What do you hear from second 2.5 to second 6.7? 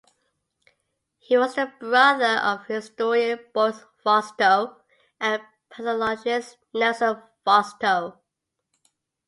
historian Boris Fausto and pathologist